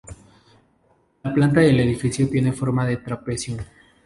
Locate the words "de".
2.87-2.97